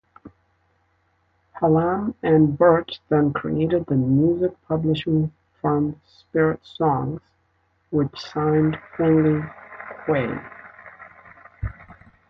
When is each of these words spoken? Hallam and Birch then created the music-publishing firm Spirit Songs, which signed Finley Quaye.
Hallam 1.51 2.15
and 2.23 2.57
Birch 2.57 3.01
then 3.09 3.33
created 3.33 3.85
the 3.85 3.93
music-publishing 3.93 5.31
firm 5.61 6.01
Spirit 6.07 6.65
Songs, 6.65 7.21
which 7.91 8.19
signed 8.19 8.79
Finley 8.97 9.45
Quaye. 10.07 10.43